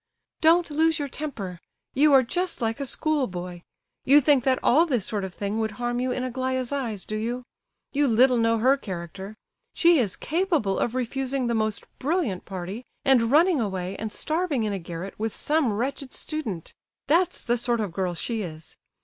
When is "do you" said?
7.05-7.43